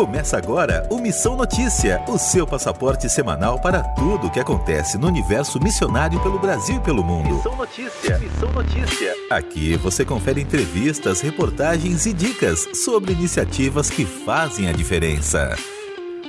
Começa 0.00 0.38
agora 0.38 0.88
o 0.88 0.96
Missão 0.96 1.36
Notícia, 1.36 2.02
o 2.08 2.16
seu 2.16 2.46
passaporte 2.46 3.06
semanal 3.10 3.60
para 3.60 3.82
tudo 3.82 4.28
o 4.28 4.30
que 4.30 4.40
acontece 4.40 4.96
no 4.96 5.06
universo 5.06 5.62
missionário 5.62 6.18
pelo 6.22 6.38
Brasil 6.38 6.76
e 6.76 6.80
pelo 6.80 7.04
mundo. 7.04 7.34
Missão 7.34 7.54
Notícia, 7.54 8.18
Missão 8.18 8.50
Notícia. 8.50 9.14
Aqui 9.30 9.76
você 9.76 10.02
confere 10.02 10.40
entrevistas, 10.40 11.20
reportagens 11.20 12.06
e 12.06 12.14
dicas 12.14 12.66
sobre 12.82 13.12
iniciativas 13.12 13.90
que 13.90 14.06
fazem 14.06 14.70
a 14.70 14.72
diferença. 14.72 15.54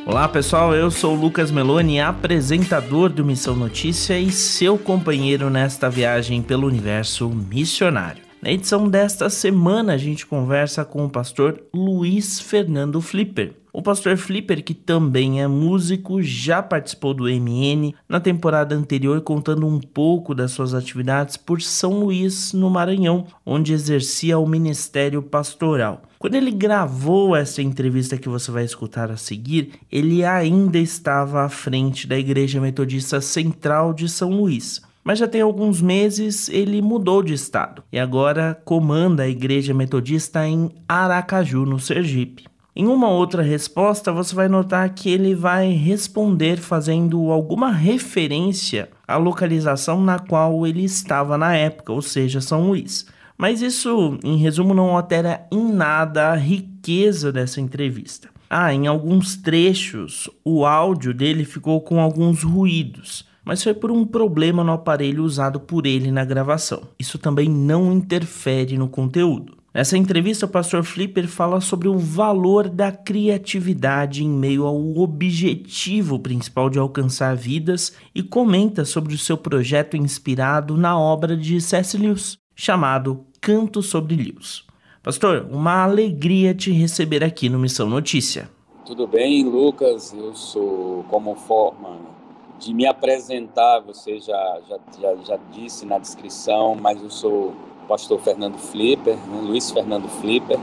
Olá 0.05 0.27
pessoal, 0.27 0.75
eu 0.75 0.91
sou 0.91 1.15
Lucas 1.15 1.49
Meloni, 1.49 2.01
apresentador 2.01 3.07
do 3.07 3.23
Missão 3.23 3.55
Notícia 3.55 4.19
e 4.19 4.31
seu 4.31 4.77
companheiro 4.77 5.49
nesta 5.49 5.89
viagem 5.89 6.41
pelo 6.41 6.67
universo 6.67 7.29
missionário. 7.29 8.30
Na 8.41 8.51
edição 8.51 8.89
desta 8.89 9.29
semana, 9.29 9.93
a 9.93 9.97
gente 9.97 10.25
conversa 10.25 10.83
com 10.83 11.05
o 11.05 11.09
pastor 11.09 11.61
Luiz 11.71 12.39
Fernando 12.39 12.99
Flipper. 12.99 13.53
O 13.71 13.83
pastor 13.83 14.17
Flipper, 14.17 14.63
que 14.63 14.73
também 14.73 15.43
é 15.43 15.47
músico, 15.47 16.23
já 16.23 16.63
participou 16.63 17.13
do 17.13 17.25
MN 17.25 17.93
na 18.09 18.19
temporada 18.19 18.73
anterior, 18.73 19.21
contando 19.21 19.67
um 19.67 19.79
pouco 19.79 20.33
das 20.33 20.53
suas 20.53 20.73
atividades 20.73 21.37
por 21.37 21.61
São 21.61 21.99
Luís, 21.99 22.51
no 22.51 22.67
Maranhão, 22.67 23.27
onde 23.45 23.73
exercia 23.73 24.39
o 24.39 24.47
ministério 24.47 25.21
pastoral. 25.21 26.01
Quando 26.17 26.33
ele 26.33 26.49
gravou 26.49 27.35
essa 27.35 27.61
entrevista 27.61 28.17
que 28.17 28.27
você 28.27 28.49
vai 28.49 28.65
escutar 28.65 29.11
a 29.11 29.17
seguir, 29.17 29.73
ele 29.91 30.25
ainda 30.25 30.79
estava 30.79 31.43
à 31.43 31.49
frente 31.49 32.07
da 32.07 32.17
Igreja 32.17 32.59
Metodista 32.59 33.21
Central 33.21 33.93
de 33.93 34.09
São 34.09 34.31
Luís. 34.31 34.81
Mas 35.03 35.17
já 35.17 35.27
tem 35.27 35.41
alguns 35.41 35.81
meses 35.81 36.47
ele 36.49 36.81
mudou 36.81 37.23
de 37.23 37.33
estado 37.33 37.83
e 37.91 37.99
agora 37.99 38.59
comanda 38.63 39.23
a 39.23 39.27
Igreja 39.27 39.73
Metodista 39.73 40.47
em 40.47 40.69
Aracaju, 40.87 41.65
no 41.65 41.79
Sergipe. 41.79 42.45
Em 42.73 42.87
uma 42.87 43.09
outra 43.09 43.41
resposta, 43.41 44.13
você 44.13 44.33
vai 44.33 44.47
notar 44.47 44.89
que 44.93 45.09
ele 45.09 45.35
vai 45.35 45.71
responder 45.71 46.57
fazendo 46.57 47.29
alguma 47.31 47.71
referência 47.71 48.89
à 49.05 49.17
localização 49.17 50.01
na 50.01 50.19
qual 50.19 50.65
ele 50.65 50.83
estava 50.83 51.37
na 51.37 51.53
época, 51.53 51.91
ou 51.91 52.01
seja, 52.01 52.39
São 52.39 52.67
Luís. 52.67 53.05
Mas 53.37 53.61
isso, 53.61 54.17
em 54.23 54.37
resumo, 54.37 54.73
não 54.73 54.95
altera 54.95 55.45
em 55.51 55.73
nada 55.73 56.29
a 56.29 56.35
riqueza 56.35 57.31
dessa 57.31 57.59
entrevista. 57.59 58.29
Ah, 58.49 58.73
em 58.73 58.87
alguns 58.87 59.35
trechos, 59.35 60.29
o 60.45 60.65
áudio 60.65 61.13
dele 61.13 61.43
ficou 61.43 61.81
com 61.81 61.99
alguns 61.99 62.43
ruídos 62.43 63.30
mas 63.43 63.63
foi 63.63 63.73
por 63.73 63.91
um 63.91 64.05
problema 64.05 64.63
no 64.63 64.71
aparelho 64.71 65.23
usado 65.23 65.59
por 65.59 65.85
ele 65.85 66.11
na 66.11 66.23
gravação. 66.23 66.83
Isso 66.99 67.17
também 67.17 67.49
não 67.49 67.91
interfere 67.91 68.77
no 68.77 68.87
conteúdo. 68.87 69.61
Nessa 69.73 69.97
entrevista, 69.97 70.45
o 70.45 70.49
pastor 70.49 70.83
Flipper 70.83 71.29
fala 71.29 71.61
sobre 71.61 71.87
o 71.87 71.97
valor 71.97 72.67
da 72.67 72.91
criatividade 72.91 74.21
em 74.21 74.29
meio 74.29 74.65
ao 74.65 74.97
objetivo 74.97 76.19
principal 76.19 76.69
de 76.69 76.77
alcançar 76.77 77.37
vidas 77.37 77.93
e 78.13 78.21
comenta 78.21 78.83
sobre 78.83 79.13
o 79.13 79.17
seu 79.17 79.37
projeto 79.37 79.95
inspirado 79.95 80.75
na 80.75 80.99
obra 80.99 81.37
de 81.37 81.61
C.S. 81.61 81.97
Lewis, 81.97 82.37
chamado 82.53 83.25
Canto 83.39 83.81
sobre 83.81 84.17
Lewis. 84.17 84.63
Pastor, 85.01 85.47
uma 85.49 85.83
alegria 85.83 86.53
te 86.53 86.69
receber 86.71 87.23
aqui 87.23 87.47
no 87.47 87.57
Missão 87.57 87.89
Notícia. 87.89 88.49
Tudo 88.85 89.07
bem, 89.07 89.45
Lucas? 89.45 90.13
Eu 90.13 90.35
sou, 90.35 91.05
como 91.09 91.33
forma 91.33 92.20
de 92.61 92.75
me 92.75 92.85
apresentar, 92.85 93.79
você 93.79 94.19
já, 94.19 94.61
já, 94.69 94.77
já, 95.01 95.15
já 95.15 95.39
disse 95.51 95.83
na 95.83 95.97
descrição, 95.97 96.77
mas 96.79 97.01
eu 97.01 97.09
sou 97.09 97.47
o 97.47 97.87
pastor 97.87 98.19
Fernando 98.19 98.57
Flipper, 98.59 99.15
né, 99.15 99.41
Luiz 99.41 99.71
Fernando 99.71 100.07
Flipper, 100.07 100.59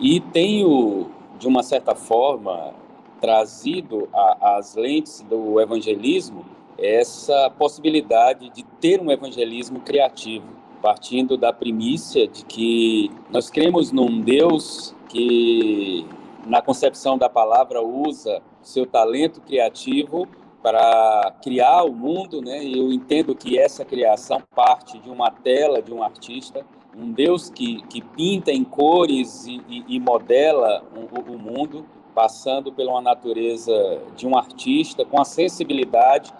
e 0.00 0.20
tenho, 0.20 1.10
de 1.38 1.46
uma 1.46 1.62
certa 1.62 1.94
forma, 1.94 2.72
trazido 3.20 4.08
às 4.40 4.74
lentes 4.74 5.20
do 5.28 5.60
evangelismo 5.60 6.46
essa 6.78 7.50
possibilidade 7.58 8.48
de 8.48 8.62
ter 8.80 8.98
um 8.98 9.10
evangelismo 9.10 9.80
criativo, 9.80 10.46
partindo 10.80 11.36
da 11.36 11.52
primícia 11.52 12.26
de 12.26 12.42
que 12.44 13.10
nós 13.30 13.50
cremos 13.50 13.92
num 13.92 14.20
Deus 14.22 14.94
que, 15.10 16.06
na 16.46 16.62
concepção 16.62 17.18
da 17.18 17.28
palavra, 17.28 17.82
usa 17.82 18.40
seu 18.62 18.86
talento 18.86 19.40
criativo 19.42 20.26
para 20.62 21.32
criar 21.42 21.84
o 21.84 21.92
mundo, 21.92 22.40
né? 22.42 22.62
E 22.64 22.78
eu 22.78 22.92
entendo 22.92 23.34
que 23.34 23.58
essa 23.58 23.84
criação 23.84 24.42
parte 24.54 24.98
de 24.98 25.08
uma 25.08 25.30
tela 25.30 25.80
de 25.80 25.92
um 25.92 26.02
artista, 26.02 26.64
um 26.96 27.12
Deus 27.12 27.48
que, 27.48 27.82
que 27.86 28.02
pinta 28.02 28.50
em 28.50 28.64
cores 28.64 29.46
e, 29.46 29.62
e, 29.68 29.84
e 29.96 30.00
modela 30.00 30.84
o, 30.94 31.32
o, 31.32 31.38
mundo, 31.38 31.86
passando 32.14 32.72
pela 32.72 32.92
uma 32.92 33.02
natureza 33.02 33.72
de 34.16 34.26
um 34.26 34.36
artista 34.36 35.04
com 35.04 35.20
a 35.20 35.24
sensibilidade 35.24 36.32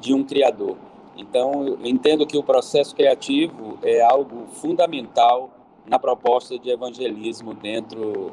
de 0.00 0.14
um 0.14 0.24
criador. 0.24 0.76
Então, 1.16 1.66
eu 1.66 1.78
entendo 1.84 2.26
que 2.26 2.36
o 2.36 2.42
processo 2.42 2.94
criativo 2.94 3.78
é 3.82 4.02
algo 4.02 4.46
fundamental 4.48 5.50
na 5.86 5.98
proposta 5.98 6.58
de 6.58 6.70
evangelismo 6.70 7.54
dentro 7.54 8.32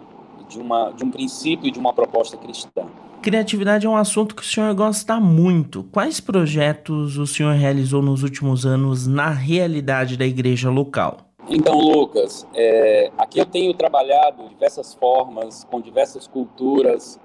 de, 0.54 0.60
uma, 0.60 0.92
de 0.92 1.04
um 1.04 1.12
princípio 1.12 1.68
e 1.68 1.72
de 1.72 1.80
uma 1.80 1.94
proposta 1.94 2.38
cristã. 2.38 2.86
Criatividade 3.22 3.86
é 3.86 3.90
um 3.90 3.96
assunto 3.96 4.36
que 4.36 4.42
o 4.42 4.46
senhor 4.46 4.74
gosta 4.74 5.20
muito. 5.20 5.84
Quais 5.92 6.20
projetos 6.20 7.18
o 7.18 7.26
senhor 7.26 7.56
realizou 7.56 8.02
nos 8.02 8.24
últimos 8.24 8.66
anos 8.66 9.08
na 9.08 9.30
realidade 9.30 10.18
da 10.18 10.26
igreja 10.26 10.70
local? 10.70 11.18
Então, 11.50 11.78
Lucas, 11.78 12.48
é, 12.54 13.12
aqui 13.18 13.40
eu 13.40 13.46
tenho 13.46 13.74
trabalhado 13.74 14.48
diversas 14.48 14.94
formas, 14.94 15.66
com 15.66 15.82
diversas 15.82 16.28
culturas 16.28 17.20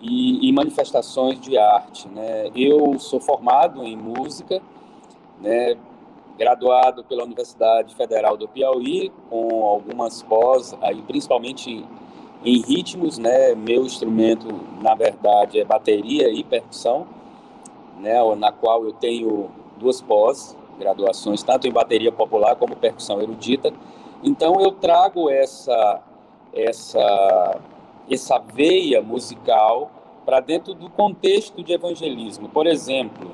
e, 0.00 0.48
e 0.48 0.52
manifestações 0.52 1.40
de 1.40 1.56
arte. 1.56 2.08
Né? 2.08 2.50
Eu 2.54 2.98
sou 2.98 3.20
formado 3.20 3.84
em 3.84 3.96
música, 3.96 4.60
né? 5.40 5.76
graduado 6.36 7.04
pela 7.04 7.24
Universidade 7.24 7.94
Federal 7.94 8.36
do 8.36 8.48
Piauí, 8.48 9.12
com 9.30 9.64
algumas 9.64 10.22
pós, 10.22 10.76
aí, 10.80 11.00
principalmente 11.02 11.84
em 12.44 12.60
ritmos, 12.60 13.18
né? 13.18 13.54
Meu 13.54 13.84
instrumento, 13.84 14.46
na 14.82 14.94
verdade, 14.94 15.58
é 15.58 15.64
bateria 15.64 16.28
e 16.28 16.44
percussão, 16.44 17.06
né? 17.98 18.14
Na 18.36 18.52
qual 18.52 18.84
eu 18.84 18.92
tenho 18.92 19.50
duas 19.78 20.00
pós, 20.02 20.56
graduações, 20.78 21.42
tanto 21.42 21.66
em 21.66 21.72
bateria 21.72 22.12
popular 22.12 22.56
como 22.56 22.76
percussão 22.76 23.20
erudita. 23.20 23.72
Então 24.22 24.60
eu 24.60 24.72
trago 24.72 25.30
essa 25.30 26.02
essa 26.52 27.60
essa 28.10 28.38
veia 28.38 29.00
musical 29.00 29.90
para 30.26 30.40
dentro 30.40 30.74
do 30.74 30.90
contexto 30.90 31.62
de 31.62 31.72
evangelismo. 31.72 32.48
Por 32.50 32.66
exemplo, 32.66 33.30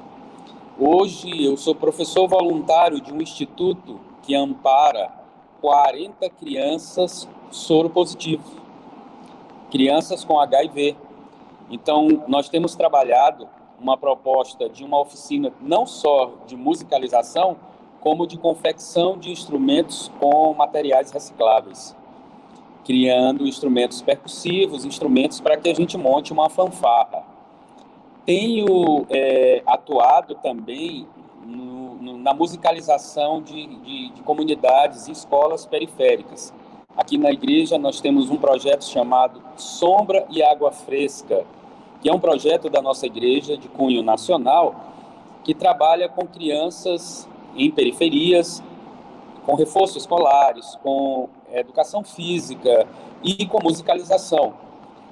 hoje 0.79 1.45
eu 1.45 1.57
sou 1.57 1.75
professor 1.75 2.29
voluntário 2.29 3.01
de 3.01 3.13
um 3.13 3.21
instituto 3.21 3.99
que 4.23 4.35
ampara 4.35 5.11
40 5.61 6.31
crianças 6.31 7.29
soropositivas 7.51 8.60
crianças 9.71 10.25
com 10.25 10.39
HIV. 10.39 10.97
Então, 11.71 12.25
nós 12.27 12.49
temos 12.49 12.75
trabalhado 12.75 13.49
uma 13.81 13.97
proposta 13.97 14.69
de 14.69 14.85
uma 14.85 15.01
oficina 15.01 15.53
não 15.61 15.87
só 15.87 16.33
de 16.47 16.57
musicalização, 16.57 17.57
como 18.01 18.27
de 18.27 18.39
confecção 18.39 19.19
de 19.19 19.31
instrumentos 19.31 20.11
com 20.19 20.55
materiais 20.55 21.11
recicláveis, 21.11 21.95
criando 22.85 23.47
instrumentos 23.47 24.03
percussivos, 24.03 24.85
instrumentos 24.85 25.41
para 25.41 25.57
que 25.57 25.69
a 25.69 25.75
gente 25.75 25.97
monte 25.97 26.33
uma 26.33 26.49
fanfarra. 26.49 27.25
Tenho 28.25 29.07
é, 29.11 29.63
atuado 29.67 30.35
também 30.37 31.07
no, 31.45 31.95
no, 31.97 32.19
na 32.19 32.33
musicalização 32.33 33.43
de, 33.43 33.67
de, 33.67 34.11
de 34.11 34.23
comunidades 34.23 35.09
e 35.09 35.13
escolas 35.13 35.67
periféricas. 35.67 36.53
Aqui 36.97 37.17
na 37.17 37.31
igreja 37.31 37.79
nós 37.79 38.01
temos 38.01 38.31
um 38.31 38.37
projeto 38.37 38.85
chamado 38.85 39.41
Sombra 39.57 40.27
e 40.29 40.43
Água 40.43 40.73
Fresca, 40.73 41.45
que 42.03 42.09
é 42.09 42.13
um 42.13 42.19
projeto 42.19 42.69
da 42.69 42.83
nossa 42.83 43.07
igreja 43.07 43.57
de 43.57 43.69
cunho 43.69 44.03
nacional 44.03 44.75
que 45.45 45.55
trabalha 45.55 46.09
com 46.09 46.27
crianças 46.27 47.29
em 47.57 47.71
periferias, 47.71 48.63
com 49.47 49.55
reforço 49.55 49.99
escolares, 49.99 50.77
com 50.83 51.29
educação 51.53 52.03
física 52.03 52.87
e 53.23 53.47
com 53.47 53.63
musicalização. 53.63 54.55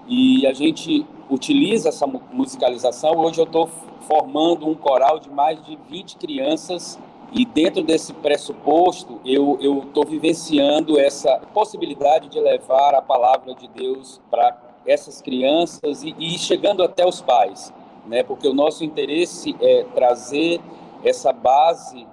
E 0.06 0.46
a 0.46 0.52
gente 0.52 1.06
utiliza 1.30 1.90
essa 1.90 2.06
musicalização. 2.06 3.18
Hoje 3.18 3.40
eu 3.40 3.44
estou 3.44 3.68
formando 4.00 4.66
um 4.68 4.74
coral 4.74 5.20
de 5.20 5.30
mais 5.30 5.62
de 5.64 5.78
20 5.88 6.16
crianças 6.16 6.98
e 7.32 7.44
dentro 7.44 7.82
desse 7.82 8.14
pressuposto, 8.14 9.20
eu 9.24 9.58
estou 9.86 10.04
vivenciando 10.06 10.98
essa 10.98 11.38
possibilidade 11.52 12.28
de 12.28 12.40
levar 12.40 12.94
a 12.94 13.02
palavra 13.02 13.54
de 13.54 13.68
Deus 13.68 14.20
para 14.30 14.56
essas 14.86 15.20
crianças 15.20 16.02
e, 16.02 16.14
e 16.18 16.38
chegando 16.38 16.82
até 16.82 17.06
os 17.06 17.20
pais, 17.20 17.72
né? 18.06 18.22
Porque 18.22 18.48
o 18.48 18.54
nosso 18.54 18.82
interesse 18.82 19.54
é 19.60 19.84
trazer 19.94 20.60
essa 21.04 21.30
base 21.30 22.06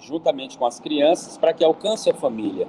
juntamente 0.00 0.58
com 0.58 0.66
as 0.66 0.80
crianças 0.80 1.38
para 1.38 1.52
que 1.52 1.64
alcance 1.64 2.10
a 2.10 2.14
família, 2.14 2.66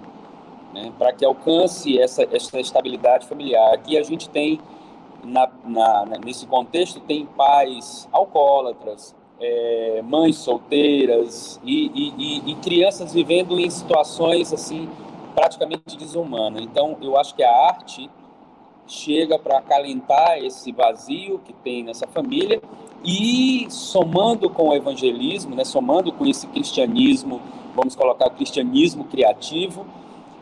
né? 0.71 0.94
Para 0.99 1.11
que 1.11 1.25
alcance 1.25 1.99
essa, 1.99 2.23
essa 2.31 2.59
estabilidade 2.59 3.25
familiar. 3.25 3.73
Aqui 3.73 3.97
a 3.97 4.03
gente 4.03 4.29
tem 4.29 4.59
na, 5.23 5.49
na, 5.65 6.05
nesse 6.23 6.45
contexto, 6.45 6.99
tem 6.99 7.25
pais 7.25 8.07
alcoólatras, 8.11 9.15
é, 9.39 10.01
mães 10.03 10.35
solteiras 10.37 11.59
e, 11.63 11.91
e, 11.93 12.51
e, 12.51 12.55
crianças 12.55 13.13
vivendo 13.13 13.59
em 13.59 13.69
situações 13.69 14.51
assim 14.51 14.89
praticamente 15.35 15.95
desumanas. 15.95 16.63
Então, 16.63 16.97
eu 17.01 17.15
acho 17.15 17.35
que 17.35 17.43
a 17.43 17.67
arte 17.67 18.09
chega 18.87 19.37
para 19.37 19.59
acalentar 19.59 20.39
esse 20.39 20.71
vazio 20.71 21.39
que 21.45 21.53
tem 21.53 21.83
nessa 21.83 22.07
família 22.07 22.61
e 23.03 23.67
somando 23.69 24.49
com 24.49 24.69
o 24.69 24.73
evangelismo, 24.73 25.55
né, 25.55 25.63
somando 25.63 26.11
com 26.11 26.25
esse 26.25 26.47
cristianismo, 26.47 27.39
vamos 27.75 27.95
colocar 27.95 28.27
o 28.27 28.31
cristianismo 28.31 29.03
criativo, 29.03 29.85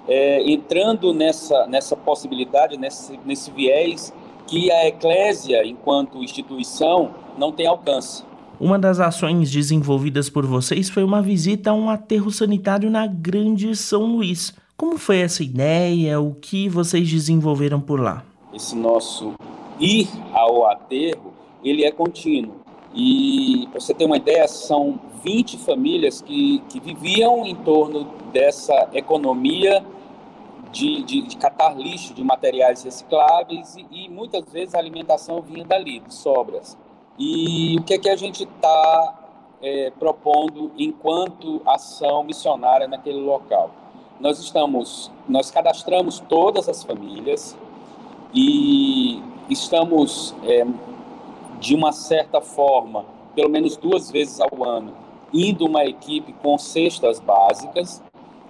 é, 0.07 0.50
entrando 0.50 1.13
nessa, 1.13 1.68
nessa 1.68 1.97
possibilidade, 1.97 2.77
nesse, 2.77 3.19
nesse 3.25 3.51
viés 3.51 4.13
que 4.47 4.71
a 4.71 4.88
eclésia, 4.88 5.65
enquanto 5.65 6.24
instituição, 6.24 7.12
não 7.38 7.51
tem 7.51 7.65
alcance. 7.65 8.24
Uma 8.60 8.80
das 8.80 9.00
ações 9.00 9.52
desenvolvidas 9.52 10.30
por 10.30 10.46
vocês 10.46 10.90
foi 10.90 11.04
uma 11.04 11.22
visita 11.22 11.72
a 11.72 11.74
um 11.74 11.90
aterro 11.90 12.31
sanitário 12.31 12.90
na 12.90 13.06
Grande 13.06 13.75
São 13.75 14.04
Luís. 14.06 14.56
Como 14.78 14.98
foi 14.98 15.18
essa 15.18 15.44
ideia? 15.44 16.19
O 16.19 16.34
que 16.34 16.69
vocês 16.69 17.10
desenvolveram 17.10 17.81
por 17.81 18.00
lá? 18.00 18.24
Esse 18.54 18.75
nosso 18.75 19.34
ir 19.80 20.07
ao 20.34 20.68
aterro, 20.68 21.34
ele 21.63 21.84
é 21.84 21.92
contínuo. 21.92 22.56
E, 22.94 23.68
para 23.72 23.81
você 23.81 23.94
ter 23.94 24.06
uma 24.06 24.16
ideia, 24.16 24.48
são 24.48 25.00
20 25.22 25.57
famílias 25.57 26.22
que, 26.22 26.60
que 26.69 26.80
viviam 26.80 27.46
em 27.46 27.56
torno 27.56 28.07
dessa 28.31 28.90
economia 28.94 29.84
de, 30.72 31.04
de, 31.04 31.22
de 31.24 31.38
catar 31.38 31.75
lixo 31.78 32.13
de 32.13 32.24
materiais 32.24 32.84
recicláveis 32.84 33.75
e, 33.75 33.86
e, 33.92 34.10
muitas 34.10 34.46
vezes 34.52 34.75
a 34.75 34.78
alimentação 34.78 35.42
vinha 35.42 35.66
dali, 35.66 36.00
de 36.00 36.13
sobras. 36.13 36.78
E 37.18 37.78
o 37.80 37.84
que 37.84 37.94
é 37.94 37.98
que 37.98 38.10
a 38.10 38.16
gente 38.16 38.44
está 38.44 39.16
é, 39.62 39.90
propondo 39.92 40.72
enquanto 40.78 41.62
ação 41.66 42.24
missionária 42.24 42.88
naquele 42.88 43.22
local? 43.22 43.72
Nós 44.20 44.38
estamos, 44.40 45.12
nós 45.28 45.50
cadastramos 45.50 46.20
todas 46.20 46.68
as 46.68 46.84
famílias 46.84 47.58
e 48.34 49.22
estamos 49.50 50.36
é, 50.44 50.66
de 51.60 51.74
uma 51.74 51.94
certa 51.94 52.42
forma, 52.42 53.06
pelo 53.34 53.50
menos 53.50 53.78
duas 53.78 54.12
vezes 54.12 54.42
ao 54.42 54.64
ano, 54.64 54.94
indo 55.34 55.66
uma 55.66 55.86
equipe 55.86 56.34
com 56.34 56.58
cestas 56.58 57.20
básicas 57.20 58.04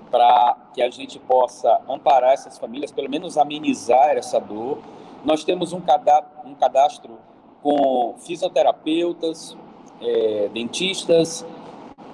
para 0.10 0.58
que 0.74 0.82
a 0.82 0.90
gente 0.90 1.20
possa 1.20 1.82
amparar 1.88 2.34
essas 2.34 2.58
famílias, 2.58 2.92
pelo 2.92 3.10
menos 3.10 3.38
amenizar 3.38 4.18
essa 4.18 4.40
dor. 4.40 4.80
Nós 5.24 5.44
temos 5.44 5.72
um 5.72 5.82
cadastro, 5.82 6.30
um 6.46 6.56
cadastro 6.56 7.18
com 7.66 8.14
fisioterapeutas, 8.20 9.58
é, 10.00 10.48
dentistas, 10.54 11.44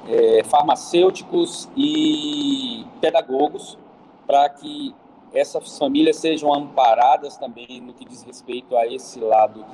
é, 0.07 0.45
farmacêuticos 0.45 1.67
e 1.75 2.85
pedagogos, 3.01 3.77
para 4.25 4.47
que 4.47 4.95
essas 5.33 5.77
famílias 5.77 6.15
sejam 6.15 6.53
amparadas 6.53 7.35
também 7.35 7.81
no 7.81 7.91
que 7.91 8.05
diz 8.05 8.23
respeito 8.23 8.77
a 8.77 8.87
esse 8.87 9.19
lado 9.19 9.65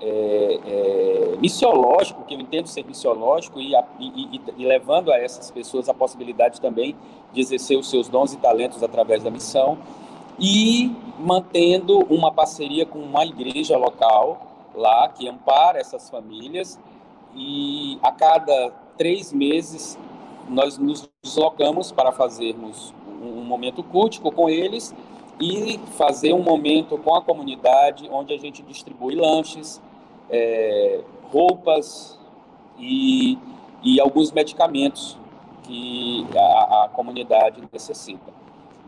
é, 0.00 0.58
é, 0.66 1.36
missiológico, 1.38 2.24
que 2.24 2.34
eu 2.34 2.40
entendo 2.40 2.66
ser 2.66 2.84
missiológico, 2.84 3.60
e, 3.60 3.76
e, 4.00 4.40
e, 4.58 4.66
levando 4.66 5.12
a 5.12 5.18
essas 5.18 5.52
pessoas 5.52 5.88
a 5.88 5.94
possibilidade 5.94 6.60
também 6.60 6.96
de 7.32 7.40
exercer 7.40 7.78
os 7.78 7.88
seus 7.88 8.08
dons 8.08 8.32
e 8.32 8.38
talentos 8.38 8.82
através 8.82 9.22
da 9.22 9.30
missão, 9.30 9.78
e 10.36 10.90
mantendo 11.16 12.00
uma 12.12 12.32
parceria 12.32 12.84
com 12.84 12.98
uma 12.98 13.24
igreja 13.24 13.78
local 13.78 14.48
lá 14.74 15.08
que 15.08 15.28
ampara 15.28 15.78
essas 15.78 16.08
famílias, 16.08 16.78
e 17.34 17.98
a 18.02 18.12
cada 18.12 18.70
três 18.96 19.32
meses 19.32 19.98
nós 20.48 20.76
nos 20.76 21.08
deslocamos 21.22 21.92
para 21.92 22.12
fazermos 22.12 22.92
um 23.22 23.42
momento 23.44 23.82
cultico 23.82 24.30
com 24.32 24.48
eles 24.48 24.94
e 25.40 25.78
fazer 25.96 26.32
um 26.32 26.42
momento 26.42 26.98
com 26.98 27.14
a 27.14 27.22
comunidade 27.22 28.08
onde 28.10 28.34
a 28.34 28.38
gente 28.38 28.62
distribui 28.62 29.14
lanches, 29.14 29.80
é, 30.30 31.00
roupas 31.30 32.18
e, 32.78 33.38
e 33.82 34.00
alguns 34.00 34.30
medicamentos 34.32 35.18
que 35.62 36.26
a, 36.36 36.84
a, 36.84 36.88
comunidade 36.88 37.62
necessita. 37.72 38.32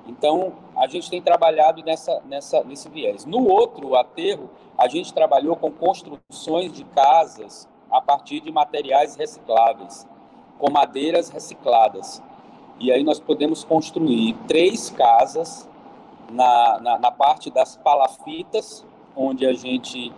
Então, 0.06 0.52
a 0.76 0.86
gente 0.86 1.08
tem 1.08 1.20
trabalhado 1.20 1.82
nessa, 1.82 2.20
nessa, 2.26 2.62
nesse 2.62 2.88
viés. 2.88 3.24
No 3.24 3.48
outro 3.48 3.96
aterro, 3.96 4.50
a 4.76 4.88
gente 4.88 5.14
trabalhou 5.14 5.56
com 5.56 5.70
construções 5.70 6.72
de 6.72 6.84
casas 6.84 7.68
a 7.90 8.00
partir 8.00 8.40
de 8.40 8.52
materiais 8.52 9.16
recicláveis, 9.16 10.06
com 10.58 10.70
madeiras 10.70 11.30
recicladas. 11.30 12.22
E 12.78 12.92
aí 12.92 13.02
nós 13.04 13.20
podemos 13.20 13.64
construir 13.64 14.34
três 14.46 14.90
casas 14.90 15.68
na, 16.30 16.80
na, 16.80 16.98
na 16.98 17.10
parte 17.10 17.50
das 17.50 17.76
palafitas, 17.76 18.84
onde 19.16 19.46
a 19.46 19.52
gente 19.52 20.12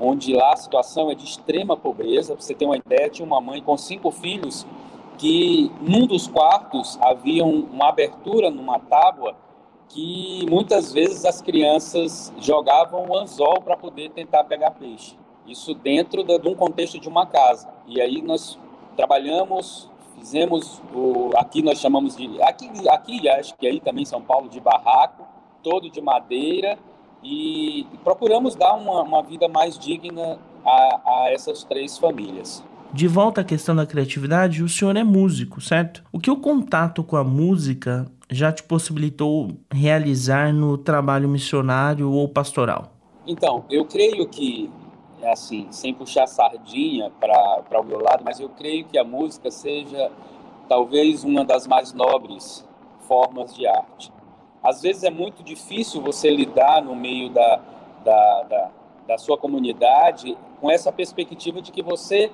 onde 0.00 0.32
lá 0.32 0.52
a 0.52 0.56
situação 0.56 1.10
é 1.10 1.14
de 1.14 1.24
extrema 1.24 1.76
pobreza. 1.76 2.34
Pra 2.34 2.42
você 2.42 2.54
ter 2.54 2.64
uma 2.64 2.76
ideia, 2.76 3.10
tinha 3.10 3.26
uma 3.26 3.40
mãe 3.40 3.60
com 3.60 3.76
cinco 3.76 4.10
filhos 4.10 4.64
que 5.18 5.70
num 5.80 6.06
dos 6.06 6.26
quartos 6.26 6.98
havia 7.02 7.44
uma 7.44 7.88
abertura 7.88 8.50
numa 8.50 8.78
tábua 8.78 9.34
que 9.88 10.46
muitas 10.48 10.92
vezes 10.92 11.24
as 11.24 11.42
crianças 11.42 12.32
jogavam 12.38 13.06
o 13.08 13.16
anzol 13.16 13.60
para 13.60 13.76
poder 13.76 14.10
tentar 14.10 14.44
pegar 14.44 14.70
peixe. 14.72 15.16
Isso 15.46 15.74
dentro 15.74 16.22
de, 16.22 16.38
de 16.38 16.48
um 16.48 16.54
contexto 16.54 17.00
de 17.00 17.08
uma 17.08 17.26
casa. 17.26 17.68
E 17.86 18.00
aí 18.00 18.22
nós 18.22 18.58
trabalhamos, 18.96 19.90
fizemos 20.14 20.80
o 20.94 21.30
aqui 21.36 21.62
nós 21.62 21.80
chamamos 21.80 22.16
de 22.16 22.40
aqui 22.42 22.70
aqui 22.88 23.28
acho 23.28 23.56
que 23.56 23.66
aí 23.66 23.80
também 23.80 24.02
em 24.02 24.06
São 24.06 24.20
Paulo 24.20 24.48
de 24.48 24.60
barraco, 24.60 25.26
todo 25.62 25.90
de 25.90 26.00
madeira 26.00 26.78
e 27.22 27.86
procuramos 28.04 28.54
dar 28.54 28.74
uma, 28.74 29.02
uma 29.02 29.22
vida 29.22 29.48
mais 29.48 29.78
digna 29.78 30.38
a, 30.64 31.00
a 31.04 31.32
essas 31.32 31.64
três 31.64 31.98
famílias. 31.98 32.62
De 32.92 33.06
volta 33.06 33.42
à 33.42 33.44
questão 33.44 33.76
da 33.76 33.84
criatividade, 33.84 34.62
o 34.62 34.68
senhor 34.68 34.96
é 34.96 35.04
músico, 35.04 35.60
certo? 35.60 36.02
O 36.10 36.18
que 36.18 36.30
o 36.30 36.36
contato 36.36 37.04
com 37.04 37.16
a 37.16 37.24
música 37.24 38.10
já 38.30 38.50
te 38.50 38.62
possibilitou 38.62 39.50
realizar 39.70 40.54
no 40.54 40.78
trabalho 40.78 41.28
missionário 41.28 42.10
ou 42.10 42.26
pastoral? 42.28 42.92
Então, 43.26 43.64
eu 43.68 43.84
creio 43.84 44.26
que, 44.26 44.70
assim, 45.22 45.66
sem 45.70 45.92
puxar 45.92 46.26
sardinha 46.26 47.12
para 47.20 47.78
o 47.78 47.84
meu 47.84 48.00
lado, 48.00 48.24
mas 48.24 48.40
eu 48.40 48.48
creio 48.48 48.86
que 48.86 48.96
a 48.96 49.04
música 49.04 49.50
seja 49.50 50.10
talvez 50.66 51.24
uma 51.24 51.44
das 51.44 51.66
mais 51.66 51.92
nobres 51.92 52.66
formas 53.06 53.54
de 53.54 53.66
arte. 53.66 54.10
Às 54.62 54.80
vezes 54.80 55.04
é 55.04 55.10
muito 55.10 55.42
difícil 55.42 56.00
você 56.00 56.30
lidar 56.30 56.82
no 56.82 56.96
meio 56.96 57.28
da, 57.30 57.60
da, 58.02 58.42
da, 58.44 58.70
da 59.08 59.18
sua 59.18 59.36
comunidade 59.36 60.36
com 60.58 60.70
essa 60.70 60.90
perspectiva 60.90 61.60
de 61.60 61.70
que 61.70 61.82
você 61.82 62.30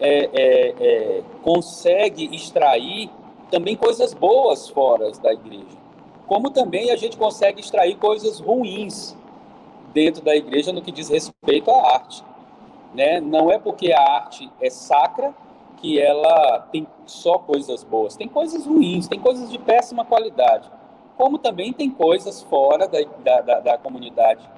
é, 0.00 0.30
é, 0.32 0.74
é, 0.80 1.22
consegue 1.42 2.34
extrair 2.34 3.10
também 3.50 3.76
coisas 3.76 4.12
boas 4.14 4.68
fora 4.68 5.10
da 5.12 5.32
igreja, 5.32 5.76
como 6.26 6.50
também 6.50 6.90
a 6.90 6.96
gente 6.96 7.16
consegue 7.16 7.60
extrair 7.60 7.96
coisas 7.96 8.40
ruins 8.40 9.16
dentro 9.92 10.22
da 10.22 10.36
igreja 10.36 10.72
no 10.72 10.82
que 10.82 10.92
diz 10.92 11.08
respeito 11.08 11.70
à 11.70 11.94
arte. 11.94 12.22
Né? 12.94 13.20
Não 13.20 13.50
é 13.50 13.58
porque 13.58 13.92
a 13.92 14.00
arte 14.00 14.50
é 14.60 14.70
sacra 14.70 15.34
que 15.78 16.00
ela 16.00 16.60
tem 16.72 16.86
só 17.06 17.38
coisas 17.38 17.84
boas, 17.84 18.16
tem 18.16 18.28
coisas 18.28 18.66
ruins, 18.66 19.08
tem 19.08 19.20
coisas 19.20 19.50
de 19.50 19.58
péssima 19.58 20.04
qualidade 20.04 20.68
como 21.18 21.36
também 21.36 21.72
tem 21.72 21.90
coisas 21.90 22.42
fora 22.44 22.86
da, 22.86 23.00
da, 23.40 23.60
da 23.60 23.76
comunidade, 23.76 24.48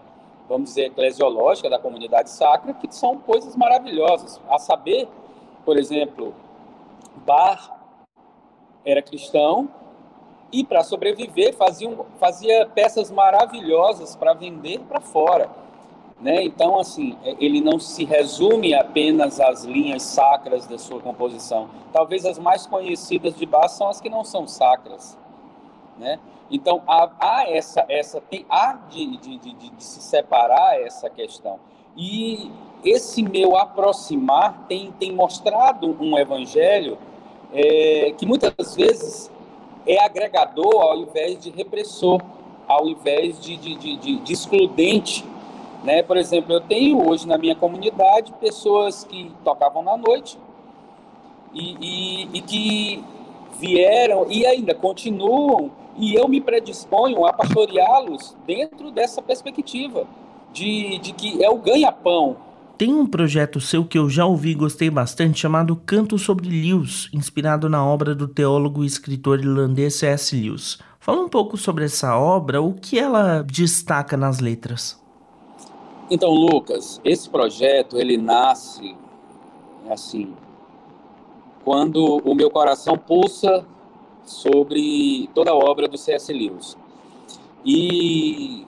vamos 0.47 0.68
dizer, 0.68 0.88
eclesiológica, 0.88 1.70
da 1.70 1.78
comunidade 1.78 2.28
sacra, 2.28 2.75
que 2.75 2.94
são 2.94 3.16
coisas 3.16 3.56
maravilhosas. 3.56 4.38
A 4.47 4.59
saber, 4.59 5.09
por 5.64 5.79
exemplo, 5.79 6.35
Bar 7.26 7.79
era 8.85 9.02
cristão 9.02 9.69
e, 10.52 10.64
para 10.64 10.83
sobreviver, 10.83 11.55
fazia, 11.55 12.67
peças 12.75 13.11
maravilhosas 13.11 14.17
para 14.17 14.35
vender 14.35 14.81
para 14.81 15.00
fora. 15.00 15.50
Né? 16.21 16.43
Então, 16.45 16.79
assim, 16.79 17.17
ele 17.38 17.61
não 17.61 17.79
se 17.79 18.05
resume 18.05 18.75
apenas 18.75 19.40
às 19.40 19.64
linhas 19.64 20.02
sacras 20.02 20.67
da 20.67 20.76
sua 20.76 21.00
composição. 21.00 21.71
Talvez 21.93 22.26
as 22.26 22.38
mais 22.38 22.67
conhecidas 22.67 23.37
de 23.37 23.47
Bach 23.47 23.71
são 23.71 23.88
as 23.88 24.00
que 24.00 24.11
não 24.11 24.25
são 24.25 24.47
sacras. 24.47 25.17
Né? 25.97 26.19
Então, 26.50 26.83
há, 26.87 27.11
há 27.19 27.49
essa, 27.49 27.85
essa 27.88 28.21
tem, 28.21 28.45
há 28.50 28.73
de, 28.90 29.17
de, 29.19 29.38
de, 29.38 29.52
de, 29.55 29.85
se 29.85 30.02
separar 30.02 30.81
essa 30.81 31.09
questão. 31.09 31.61
E 31.97 32.50
esse 32.85 33.23
meu 33.23 33.57
aproximar 33.57 34.65
tem, 34.69 34.93
tem 34.99 35.13
mostrado 35.13 35.97
um 36.01 36.19
evangelho 36.19 36.99
é, 37.53 38.15
que 38.17 38.27
muitas 38.27 38.75
vezes 38.75 39.31
é 39.87 40.03
agregador 40.05 40.83
ao 40.83 40.97
invés 40.99 41.39
de 41.41 41.51
repressor, 41.51 42.21
ao 42.67 42.89
invés 42.89 43.41
de, 43.41 43.57
de, 43.57 43.75
de, 43.77 44.19
de 44.21 44.33
excludente. 44.33 45.25
Né? 45.83 46.03
Por 46.03 46.17
exemplo, 46.17 46.53
eu 46.53 46.61
tenho 46.61 47.09
hoje 47.09 47.27
na 47.27 47.39
minha 47.39 47.55
comunidade 47.55 48.33
pessoas 48.41 49.05
que 49.05 49.33
tocavam 49.45 49.83
na 49.83 49.97
noite 49.97 50.39
e, 51.53 51.77
e, 51.81 52.29
e 52.35 52.41
que 52.41 53.05
vieram 53.59 54.27
e 54.29 54.47
ainda 54.47 54.75
continuam, 54.75 55.71
e 55.97 56.15
eu 56.15 56.29
me 56.29 56.41
predisponho 56.41 57.27
a 57.27 57.33
pastoreá-los 57.33 58.37
dentro 58.47 58.91
dessa 58.91 59.21
perspectiva 59.21 60.07
de, 60.53 60.99
de 60.99 61.13
que 61.13 61.45
é 61.45 61.51
o 61.51 61.57
ganha-pão. 61.57 62.37
Tem 62.81 62.95
um 62.95 63.05
projeto 63.05 63.61
seu 63.61 63.85
que 63.85 63.99
eu 63.99 64.09
já 64.09 64.25
ouvi 64.25 64.53
e 64.53 64.55
gostei 64.55 64.89
bastante, 64.89 65.41
chamado 65.41 65.77
Canto 65.77 66.17
sobre 66.17 66.49
Lewis, 66.49 67.11
inspirado 67.13 67.69
na 67.69 67.85
obra 67.85 68.15
do 68.15 68.27
teólogo 68.27 68.83
e 68.83 68.87
escritor 68.87 69.39
irlandês 69.39 69.97
C.S. 69.97 70.35
Lewis. 70.35 70.79
Fala 70.99 71.21
um 71.21 71.29
pouco 71.29 71.59
sobre 71.59 71.85
essa 71.85 72.17
obra, 72.17 72.63
o 72.63 72.73
que 72.73 72.99
ela 72.99 73.43
destaca 73.43 74.17
nas 74.17 74.41
letras. 74.41 74.99
Então, 76.11 76.31
Lucas, 76.31 76.99
esse 77.05 77.29
projeto 77.29 77.99
ele 77.99 78.17
nasce 78.17 78.97
assim, 79.91 80.33
quando 81.63 82.03
o 82.25 82.35
meu 82.35 82.51
coração 82.51 82.97
pulsa 82.97 83.63
sobre 84.25 85.29
toda 85.35 85.51
a 85.51 85.55
obra 85.55 85.87
do 85.87 85.99
C.S. 85.99 86.33
Lewis. 86.33 86.79
E 87.63 88.67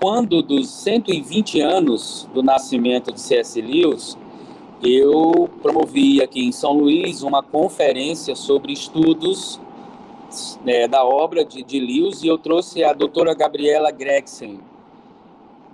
quando 0.00 0.42
dos 0.42 0.68
120 0.68 1.60
anos 1.60 2.28
do 2.34 2.42
nascimento 2.42 3.12
de 3.12 3.20
C.S. 3.20 3.60
Lewis, 3.60 4.16
eu 4.82 5.48
promovi 5.62 6.22
aqui 6.22 6.44
em 6.44 6.52
São 6.52 6.74
Luís 6.74 7.22
uma 7.22 7.42
conferência 7.42 8.36
sobre 8.36 8.72
estudos 8.72 9.58
né, 10.64 10.86
da 10.86 11.04
obra 11.04 11.44
de, 11.44 11.62
de 11.62 11.80
Lewis 11.80 12.22
e 12.22 12.28
eu 12.28 12.36
trouxe 12.36 12.84
a 12.84 12.92
doutora 12.92 13.34
Gabriela 13.34 13.90
Gregson, 13.90 14.58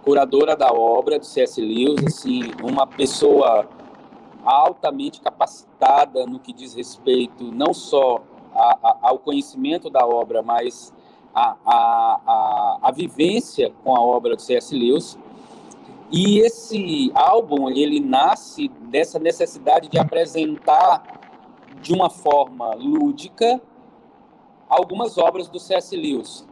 curadora 0.05 0.57
da 0.57 0.73
obra 0.73 1.19
do 1.19 1.27
C.S. 1.27 1.61
Lewis, 1.61 2.05
assim, 2.07 2.43
uma 2.63 2.87
pessoa 2.87 3.69
altamente 4.45 5.21
capacitada 5.21 6.27
no 6.27 6.39
que 6.39 6.53
diz 6.53 6.75
respeito 6.75 7.45
não 7.53 7.73
só 7.73 8.23
a, 8.55 8.79
a, 8.83 8.97
ao 9.03 9.19
conhecimento 9.19 9.89
da 9.91 10.07
obra, 10.07 10.43
mas 10.43 10.93
a, 11.35 11.57
a, 11.65 12.79
a, 12.83 12.91
vivência 12.93 13.73
com 13.83 13.97
a 13.97 14.01
obra 14.01 14.37
do 14.37 14.43
C.S. 14.43 14.75
Lewis. 14.75 15.19
E 16.11 16.41
esse 16.41 17.11
álbum, 17.15 17.71
ele 17.71 17.99
nasce 17.99 18.69
dessa 18.69 19.19
necessidade 19.19 19.89
de 19.89 19.99
apresentar 19.99 21.03
de 21.81 21.95
uma 21.95 22.11
forma 22.11 22.75
lúdica 22.75 23.61
algumas 24.69 25.17
obras 25.17 25.49
do 25.49 25.59
C.S. 25.59 25.97
Lewis. 25.97 26.47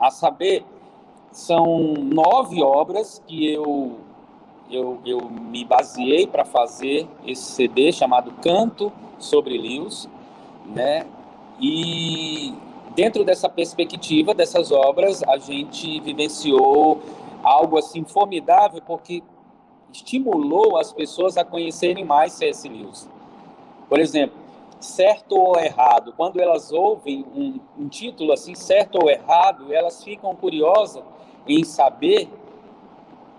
A 0.00 0.10
saber, 0.10 0.64
são 1.30 1.94
nove 1.94 2.62
obras 2.62 3.22
que 3.26 3.50
eu 3.52 4.00
eu, 4.72 5.00
eu 5.04 5.28
me 5.28 5.64
baseei 5.64 6.26
para 6.26 6.44
fazer 6.44 7.06
esse 7.26 7.52
CD 7.52 7.92
chamado 7.92 8.32
Canto 8.42 8.90
sobre 9.18 9.58
Lewis, 9.58 10.08
né? 10.64 11.06
E 11.60 12.54
dentro 12.94 13.24
dessa 13.24 13.48
perspectiva 13.48 14.34
dessas 14.34 14.70
obras, 14.70 15.22
a 15.24 15.38
gente 15.38 16.00
vivenciou 16.00 17.00
algo 17.42 17.78
assim 17.78 18.04
formidável 18.04 18.80
porque 18.86 19.22
estimulou 19.92 20.78
as 20.78 20.92
pessoas 20.92 21.36
a 21.36 21.44
conhecerem 21.44 22.04
mais 22.04 22.32
C.S. 22.32 22.68
Lewis. 22.68 23.08
Por 23.88 23.98
exemplo, 23.98 24.36
certo 24.80 25.36
ou 25.36 25.58
errado, 25.58 26.12
quando 26.16 26.40
elas 26.40 26.72
ouvem 26.72 27.24
um, 27.34 27.60
um 27.78 27.88
título 27.88 28.32
assim, 28.32 28.54
certo 28.54 28.98
ou 29.02 29.10
errado, 29.10 29.72
elas 29.72 30.02
ficam 30.02 30.34
curiosas 30.34 31.02
em 31.46 31.62
saber 31.64 32.28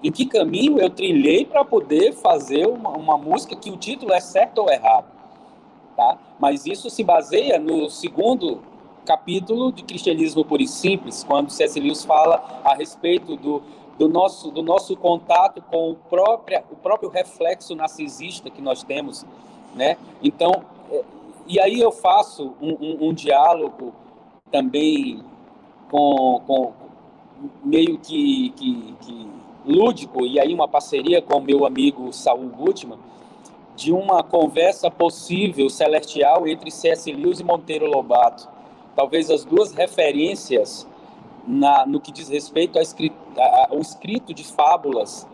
em 0.04 0.12
que 0.12 0.26
caminho 0.26 0.80
eu 0.80 0.90
trilhei 0.90 1.46
para 1.46 1.64
poder 1.64 2.14
fazer 2.14 2.68
uma, 2.68 2.90
uma, 2.90 3.18
música 3.18 3.56
que 3.56 3.72
o 3.72 3.78
título 3.78 4.14
é 4.14 4.20
certo 4.20 4.60
ou 4.60 4.70
errado, 4.70 5.08
tá? 5.96 6.18
Mas 6.38 6.66
isso 6.66 6.90
se 6.90 7.04
baseia 7.04 7.58
no 7.58 7.90
segundo 7.90 8.62
capítulo 9.04 9.72
de 9.72 9.84
Cristianismo 9.84 10.44
Puro 10.44 10.62
e 10.62 10.68
Simples, 10.68 11.24
quando 11.24 11.50
C.S. 11.50 11.80
Lewis 11.80 12.04
fala 12.04 12.62
a 12.64 12.74
respeito 12.74 13.36
do, 13.36 13.62
do, 13.98 14.08
nosso, 14.08 14.52
do 14.52 14.62
nosso 14.62 14.96
contato 14.96 15.62
com 15.62 15.92
o 15.92 15.96
próprio, 15.96 16.62
o 16.72 16.76
próprio 16.76 17.10
reflexo 17.10 17.76
narcisista 17.76 18.50
que 18.50 18.62
nós 18.62 18.84
temos, 18.84 19.26
né? 19.76 19.98
Então, 20.22 20.64
é, 20.92 21.04
e 21.48 21.60
aí 21.60 21.80
eu 21.80 21.92
faço 21.92 22.54
um, 22.62 22.72
um, 22.72 23.10
um 23.10 23.14
diálogo 23.14 23.94
também 24.52 25.24
com, 25.90 26.42
com 26.46 26.74
meio 27.64 27.98
que, 27.98 28.52
que, 28.52 28.96
que 29.02 29.28
lúdico, 29.66 30.26
e 30.26 30.40
aí 30.40 30.54
uma 30.54 30.68
parceria 30.68 31.22
com 31.22 31.38
o 31.38 31.42
meu 31.42 31.66
amigo 31.66 32.12
Saul 32.12 32.48
Gutman, 32.50 33.00
de 33.76 33.92
uma 33.92 34.24
conversa 34.24 34.90
possível 34.92 35.70
celestial 35.70 36.48
entre 36.48 36.70
C.S. 36.70 37.12
Lewis 37.12 37.40
e 37.40 37.44
Monteiro 37.44 37.88
Lobato. 37.88 38.53
Talvez 38.96 39.30
as 39.30 39.44
duas 39.44 39.74
referências 39.74 40.88
na, 41.48 41.86
no 41.86 42.00
que 42.00 42.12
diz 42.12 42.30
respeito 42.30 42.78
ao 42.78 42.84
escrito, 42.84 43.16
ao 43.70 43.80
escrito 43.80 44.34
de 44.34 44.44
fábulas 44.44 45.28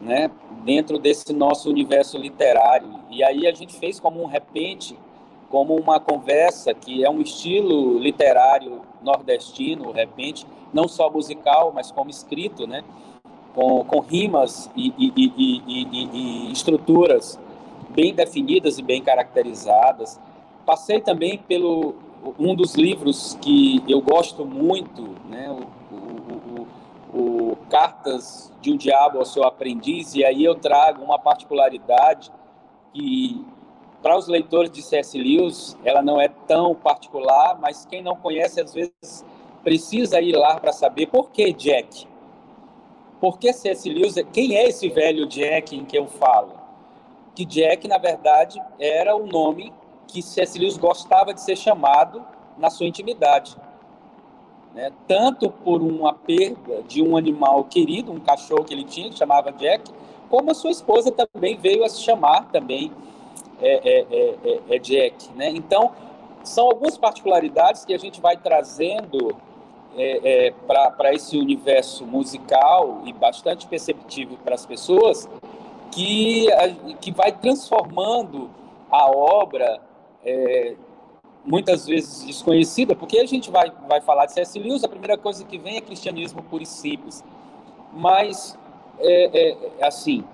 né, 0.00 0.30
dentro 0.64 0.98
desse 0.98 1.32
nosso 1.32 1.68
universo 1.68 2.16
literário. 2.16 3.00
E 3.10 3.22
aí 3.22 3.46
a 3.46 3.52
gente 3.52 3.74
fez 3.74 4.00
como 4.00 4.22
um 4.22 4.26
repente, 4.26 4.98
como 5.48 5.76
uma 5.76 6.00
conversa 6.00 6.72
que 6.72 7.04
é 7.04 7.10
um 7.10 7.20
estilo 7.20 7.98
literário 7.98 8.80
nordestino, 9.02 9.92
de 9.92 9.98
repente, 9.98 10.46
não 10.72 10.86
só 10.86 11.10
musical, 11.10 11.72
mas 11.74 11.90
como 11.90 12.08
escrito, 12.08 12.66
né? 12.66 12.84
com, 13.54 13.84
com 13.84 14.00
rimas 14.00 14.70
e, 14.76 14.92
e, 14.96 15.12
e, 15.16 16.48
e, 16.48 16.52
estruturas 16.52 17.38
bem 17.90 18.14
definidas 18.14 18.78
e 18.78 18.82
bem 18.82 19.02
caracterizadas. 19.02 20.20
Passei 20.64 21.00
também 21.00 21.38
pelo 21.38 21.94
um 22.38 22.54
dos 22.54 22.74
livros 22.74 23.36
que 23.40 23.82
eu 23.88 24.00
gosto 24.00 24.44
muito, 24.44 25.16
né, 25.28 25.50
o, 25.50 26.66
o, 27.16 27.50
o, 27.52 27.56
Cartas 27.68 28.52
de 28.60 28.72
um 28.72 28.76
Diabo 28.76 29.18
ao 29.18 29.24
Seu 29.24 29.44
Aprendiz, 29.44 30.14
e 30.14 30.24
aí 30.24 30.44
eu 30.44 30.54
trago 30.54 31.02
uma 31.04 31.18
particularidade 31.18 32.30
que 32.92 33.44
para 34.02 34.16
os 34.16 34.26
leitores 34.26 34.70
de 34.70 34.82
C.S. 34.82 35.16
Lewis, 35.16 35.76
ela 35.84 36.02
não 36.02 36.20
é 36.20 36.28
tão 36.28 36.74
particular, 36.74 37.58
mas 37.60 37.84
quem 37.84 38.02
não 38.02 38.16
conhece 38.16 38.60
às 38.60 38.72
vezes 38.72 39.24
precisa 39.62 40.20
ir 40.20 40.34
lá 40.34 40.58
para 40.58 40.72
saber 40.72 41.06
por 41.06 41.30
que 41.30 41.52
Jack. 41.52 42.08
Por 43.20 43.38
que 43.38 43.52
C.S. 43.52 43.88
Lewis? 43.88 44.14
Quem 44.32 44.56
é 44.56 44.68
esse 44.68 44.88
velho 44.88 45.26
Jack 45.26 45.76
em 45.76 45.84
que 45.84 45.98
eu 45.98 46.06
falo? 46.06 46.54
Que 47.34 47.44
Jack, 47.44 47.86
na 47.86 47.98
verdade, 47.98 48.60
era 48.78 49.14
o 49.14 49.26
nome 49.26 49.72
que 50.10 50.22
C.S. 50.22 50.58
Lewis 50.58 50.76
gostava 50.76 51.32
de 51.32 51.40
ser 51.40 51.56
chamado 51.56 52.24
na 52.58 52.70
sua 52.70 52.86
intimidade. 52.86 53.56
Né? 54.74 54.92
Tanto 55.08 55.50
por 55.50 55.82
uma 55.82 56.12
perda 56.12 56.82
de 56.82 57.02
um 57.02 57.16
animal 57.16 57.64
querido, 57.64 58.12
um 58.12 58.20
cachorro 58.20 58.64
que 58.64 58.74
ele 58.74 58.84
tinha, 58.84 59.10
que 59.10 59.16
chamava 59.16 59.52
Jack, 59.52 59.90
como 60.28 60.50
a 60.50 60.54
sua 60.54 60.70
esposa 60.70 61.10
também 61.10 61.56
veio 61.56 61.84
a 61.84 61.88
se 61.88 62.02
chamar 62.02 62.50
também 62.52 62.92
é, 63.60 63.72
é, 63.88 64.06
é, 64.10 64.36
é, 64.44 64.76
é 64.76 64.78
Jack. 64.78 65.28
Né? 65.34 65.50
Então, 65.50 65.92
são 66.44 66.66
algumas 66.66 66.96
particularidades 66.96 67.84
que 67.84 67.92
a 67.92 67.98
gente 67.98 68.20
vai 68.20 68.36
trazendo 68.36 69.36
é, 69.96 70.46
é, 70.46 70.54
para 70.96 71.12
esse 71.12 71.36
universo 71.36 72.06
musical 72.06 73.02
e 73.04 73.12
bastante 73.12 73.66
perceptível 73.66 74.38
para 74.44 74.54
as 74.54 74.64
pessoas, 74.64 75.28
que, 75.90 76.46
que 77.00 77.10
vai 77.10 77.32
transformando 77.32 78.48
a 78.90 79.10
obra, 79.10 79.80
é, 80.24 80.74
muitas 81.44 81.86
vezes 81.86 82.24
desconhecida, 82.24 82.94
porque 82.94 83.18
a 83.18 83.26
gente 83.26 83.50
vai, 83.50 83.72
vai 83.88 84.00
falar 84.00 84.26
de 84.26 84.32
C.S. 84.32 84.58
Lewis, 84.58 84.84
a 84.84 84.88
primeira 84.88 85.16
coisa 85.16 85.44
que 85.44 85.58
vem 85.58 85.76
é 85.76 85.80
cristianismo 85.80 86.42
puro 86.42 86.62
e 86.62 86.66
simples. 86.66 87.24
Mas, 87.92 88.58
é, 88.98 89.56
é 89.78 89.86
assim, 89.86 90.24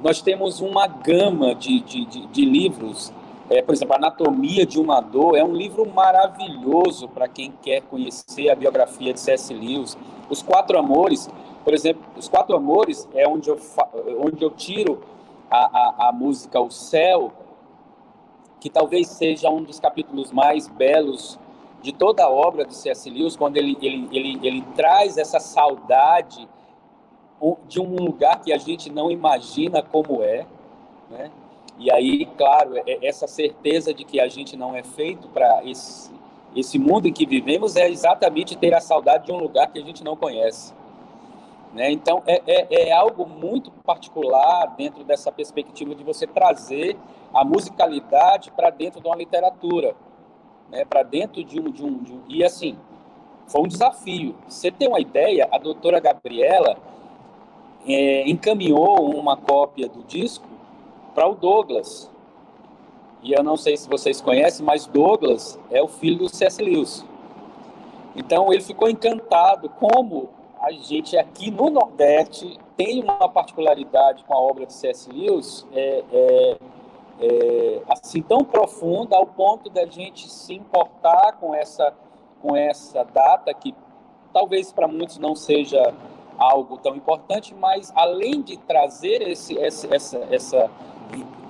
nós 0.00 0.20
temos 0.20 0.60
uma 0.60 0.86
gama 0.86 1.54
de, 1.54 1.80
de, 1.80 2.04
de, 2.04 2.26
de 2.26 2.44
livros 2.44 3.12
é, 3.50 3.60
por 3.60 3.74
exemplo, 3.74 3.96
Anatomia 3.96 4.64
de 4.64 4.80
uma 4.80 5.00
Dor 5.00 5.36
é 5.36 5.42
um 5.42 5.52
livro 5.52 5.84
maravilhoso 5.84 7.08
para 7.08 7.26
quem 7.26 7.52
quer 7.60 7.82
conhecer 7.82 8.48
a 8.48 8.54
biografia 8.54 9.12
de 9.12 9.18
C.S. 9.18 9.52
Lewis. 9.52 9.98
Os 10.30 10.40
Quatro 10.40 10.78
Amores, 10.78 11.28
por 11.64 11.74
exemplo, 11.74 12.00
Os 12.16 12.28
Quatro 12.28 12.54
Amores 12.54 13.08
é 13.12 13.26
onde 13.26 13.50
eu, 13.50 13.58
onde 14.24 14.40
eu 14.44 14.50
tiro 14.50 15.00
a, 15.50 16.04
a, 16.04 16.08
a 16.08 16.12
música 16.12 16.60
O 16.60 16.70
Céu, 16.70 17.32
que 18.60 18.68
talvez 18.68 19.08
seja 19.08 19.48
um 19.48 19.62
dos 19.62 19.80
capítulos 19.80 20.30
mais 20.30 20.68
belos 20.68 21.38
de 21.82 21.92
toda 21.92 22.24
a 22.24 22.30
obra 22.30 22.64
de 22.64 22.74
C.S. 22.74 23.08
Lewis, 23.08 23.36
quando 23.36 23.56
ele, 23.56 23.76
ele, 23.80 24.08
ele, 24.12 24.46
ele 24.46 24.62
traz 24.76 25.16
essa 25.16 25.40
saudade 25.40 26.46
de 27.66 27.80
um 27.80 27.96
lugar 27.96 28.42
que 28.42 28.52
a 28.52 28.58
gente 28.58 28.92
não 28.92 29.10
imagina 29.10 29.82
como 29.82 30.22
é, 30.22 30.46
né? 31.08 31.30
E 31.78 31.90
aí, 31.90 32.26
claro, 32.36 32.76
é, 32.76 32.82
é 32.86 33.06
essa 33.06 33.26
certeza 33.26 33.94
de 33.94 34.04
que 34.04 34.20
a 34.20 34.28
gente 34.28 34.54
não 34.54 34.76
é 34.76 34.82
feito 34.82 35.28
para 35.28 35.64
esse, 35.64 36.12
esse 36.54 36.78
mundo 36.78 37.08
em 37.08 37.12
que 37.12 37.24
vivemos 37.24 37.74
é 37.74 37.88
exatamente 37.88 38.54
ter 38.56 38.74
a 38.74 38.80
saudade 38.80 39.26
de 39.26 39.32
um 39.32 39.38
lugar 39.38 39.72
que 39.72 39.78
a 39.78 39.82
gente 39.82 40.04
não 40.04 40.14
conhece. 40.14 40.74
Né? 41.72 41.90
Então, 41.90 42.22
é, 42.26 42.42
é, 42.46 42.88
é, 42.88 42.92
algo 42.92 43.26
muito 43.26 43.70
particular 43.70 44.74
dentro 44.76 45.04
dessa 45.04 45.32
perspectiva 45.32 45.94
de 45.94 46.04
você 46.04 46.26
trazer 46.26 46.98
a 47.32 47.44
musicalidade 47.44 48.50
para 48.50 48.70
dentro 48.70 49.00
de 49.00 49.06
uma 49.06 49.16
literatura, 49.16 49.94
né? 50.70 50.84
para 50.84 51.02
dentro 51.02 51.42
de 51.44 51.60
um, 51.60 51.70
de, 51.70 51.84
um, 51.84 51.98
de 51.98 52.12
um. 52.12 52.20
E 52.28 52.44
assim, 52.44 52.76
foi 53.46 53.62
um 53.62 53.68
desafio. 53.68 54.34
Você 54.48 54.70
tem 54.70 54.88
uma 54.88 55.00
ideia, 55.00 55.48
a 55.50 55.58
doutora 55.58 56.00
Gabriela 56.00 56.76
é, 57.86 58.28
encaminhou 58.28 59.10
uma 59.10 59.36
cópia 59.36 59.88
do 59.88 60.02
disco 60.04 60.46
para 61.14 61.28
o 61.28 61.34
Douglas. 61.34 62.10
E 63.22 63.32
eu 63.32 63.42
não 63.42 63.56
sei 63.56 63.76
se 63.76 63.88
vocês 63.88 64.20
conhecem, 64.20 64.64
mas 64.64 64.86
Douglas 64.86 65.58
é 65.70 65.82
o 65.82 65.88
filho 65.88 66.18
do 66.18 66.28
C.S. 66.28 66.62
Lewis. 66.62 67.04
Então 68.16 68.52
ele 68.52 68.62
ficou 68.62 68.88
encantado 68.88 69.68
como 69.68 70.30
a 70.60 70.72
gente 70.72 71.16
aqui 71.16 71.50
no 71.50 71.70
Nordeste 71.70 72.58
tem 72.76 73.02
uma 73.02 73.28
particularidade 73.28 74.24
com 74.24 74.34
a 74.34 74.40
obra 74.40 74.66
de 74.66 74.72
C.S. 74.72 75.10
Lewis 75.10 75.66
é, 75.72 76.04
é, 76.12 76.58
é, 77.20 77.82
assim 77.88 78.22
tão 78.22 78.38
profunda 78.44 79.16
ao 79.16 79.26
ponto 79.26 79.68
da 79.68 79.86
gente 79.86 80.28
se 80.30 80.54
importar 80.54 81.32
com 81.32 81.54
essa 81.54 81.92
com 82.40 82.56
essa 82.56 83.04
data 83.04 83.52
que 83.52 83.74
talvez 84.32 84.72
para 84.72 84.88
muitos 84.88 85.18
não 85.18 85.34
seja 85.34 85.94
algo 86.38 86.78
tão 86.78 86.96
importante, 86.96 87.54
mas 87.54 87.92
além 87.94 88.40
de 88.40 88.56
trazer 88.56 89.28
esse, 89.28 89.54
esse 89.58 89.94
essa, 89.94 90.18
essa 90.30 90.70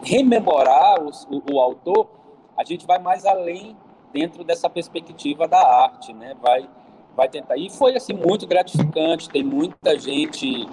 rememorar 0.03 1.00
o, 1.00 1.11
o 1.53 1.61
autor, 1.61 2.09
a 2.57 2.65
gente 2.65 2.85
vai 2.85 2.99
mais 2.99 3.25
além 3.25 3.77
dentro 4.12 4.43
dessa 4.43 4.69
perspectiva 4.69 5.47
da 5.47 5.61
arte, 5.61 6.12
né? 6.12 6.35
Vai 6.43 6.69
vai 7.15 7.29
tentar. 7.29 7.57
E 7.57 7.71
foi 7.71 7.97
assim 7.97 8.12
muito 8.12 8.47
gratificante. 8.47 9.29
Tem 9.29 9.45
muita 9.45 9.99
gente 9.99 10.67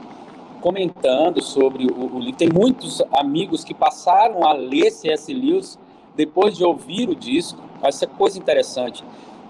comentando 0.62 1.42
sobre 1.42 1.86
o, 1.88 2.16
o 2.16 2.20
livro. 2.20 2.38
Tem 2.38 2.50
muitos 2.50 3.02
amigos 3.12 3.64
que 3.64 3.74
passaram 3.74 4.46
a 4.46 4.54
ler 4.54 4.92
C.S. 4.92 5.34
Lewis 5.34 5.80
depois 6.16 6.56
de 6.58 6.64
ouvir 6.64 7.10
o 7.10 7.16
disco. 7.16 7.62
Essa 7.82 8.06
é 8.06 8.08
coisa 8.08 8.38
interessante. 8.38 9.04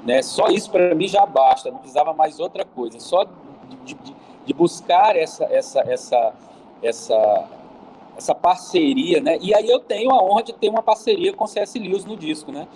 Né? 0.05 0.21
Só 0.21 0.47
isso 0.47 0.69
para 0.69 0.93
mim 0.93 1.07
já 1.07 1.25
basta, 1.25 1.71
não 1.71 1.79
precisava 1.79 2.13
mais 2.13 2.39
outra 2.39 2.65
coisa. 2.65 2.99
Só 2.99 3.23
de, 3.23 3.93
de, 3.95 4.15
de 4.45 4.53
buscar 4.53 5.15
essa, 5.15 5.45
essa, 5.45 5.81
essa, 5.81 6.33
essa, 6.81 7.45
essa 8.17 8.35
parceria. 8.35 9.21
Né? 9.21 9.37
E 9.41 9.53
aí 9.53 9.69
eu 9.69 9.79
tenho 9.79 10.11
a 10.11 10.23
honra 10.23 10.43
de 10.43 10.53
ter 10.53 10.69
uma 10.69 10.83
parceria 10.83 11.33
com 11.33 11.47
C.S. 11.47 11.77
Lewis 11.79 12.05
no 12.05 12.15
disco. 12.15 12.51
Né? 12.51 12.67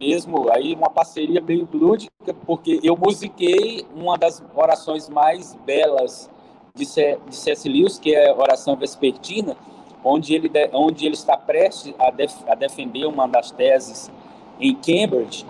mesmo 0.00 0.50
aí 0.50 0.74
uma 0.74 0.90
parceria 0.90 1.40
bem 1.40 1.66
lúdica, 1.72 2.34
porque 2.46 2.80
eu 2.82 2.96
musiquei 2.96 3.84
uma 3.94 4.16
das 4.16 4.42
orações 4.54 5.08
mais 5.08 5.54
belas 5.66 6.30
de 6.74 6.86
C.S. 6.86 7.68
Lewis, 7.68 7.98
que 7.98 8.14
é 8.14 8.32
oração 8.32 8.76
vespertina, 8.76 9.56
onde 10.02 10.34
ele, 10.34 10.50
onde 10.72 11.04
ele 11.04 11.14
está 11.14 11.36
prestes 11.36 11.94
a, 11.98 12.10
def, 12.10 12.34
a 12.48 12.54
defender 12.54 13.06
uma 13.06 13.26
das 13.28 13.50
teses 13.50 14.10
em 14.58 14.74
Cambridge, 14.74 15.46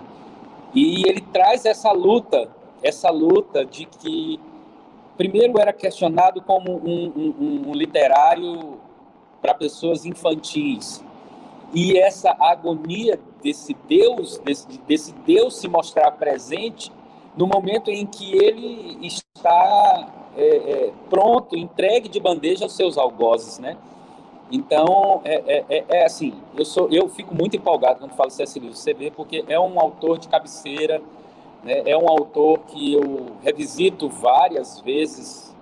e 0.73 1.07
ele 1.07 1.21
traz 1.21 1.65
essa 1.65 1.91
luta, 1.91 2.49
essa 2.81 3.09
luta 3.09 3.65
de 3.65 3.85
que 3.85 4.39
primeiro 5.15 5.59
era 5.59 5.71
questionado 5.71 6.41
como 6.41 6.71
um, 6.71 7.33
um, 7.39 7.69
um 7.69 7.73
literário 7.73 8.79
para 9.41 9.53
pessoas 9.53 10.05
infantis, 10.05 11.03
e 11.73 11.97
essa 11.97 12.35
agonia 12.39 13.19
desse 13.41 13.73
Deus, 13.87 14.37
desse, 14.39 14.67
desse 14.79 15.13
Deus 15.25 15.57
se 15.57 15.67
mostrar 15.67 16.11
presente 16.11 16.91
no 17.35 17.47
momento 17.47 17.89
em 17.89 18.05
que 18.05 18.35
ele 18.35 19.07
está 19.07 20.22
é, 20.35 20.45
é, 20.45 20.93
pronto, 21.09 21.55
entregue 21.55 22.09
de 22.09 22.19
bandeja 22.19 22.65
aos 22.65 22.75
seus 22.75 22.97
algozes, 22.97 23.59
né? 23.59 23.77
Então, 24.51 25.21
é, 25.23 25.35
é, 25.47 25.65
é, 25.69 25.85
é, 25.89 26.05
assim, 26.05 26.33
eu, 26.55 26.65
sou, 26.65 26.87
eu 26.91 27.07
fico 27.09 27.33
muito 27.33 27.55
empolgado 27.55 27.99
quando 27.99 28.11
falo 28.11 28.29
C.S. 28.29 28.59
Lewis, 28.59 28.77
você 28.77 28.93
vê, 28.93 29.09
porque 29.09 29.43
é 29.47 29.59
um 29.59 29.79
autor 29.79 30.19
de 30.19 30.27
cabeceira, 30.27 31.01
né? 31.63 31.81
é 31.85 31.97
um 31.97 32.07
autor 32.07 32.59
que 32.67 32.93
eu 32.93 33.27
revisito 33.41 34.09
várias 34.09 34.79
vezes 34.81 35.55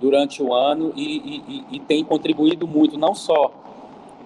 durante 0.00 0.42
o 0.42 0.52
ano 0.52 0.92
e, 0.94 1.42
e, 1.48 1.76
e 1.76 1.80
tem 1.80 2.04
contribuído 2.04 2.66
muito, 2.66 2.98
não 2.98 3.14
só 3.14 3.50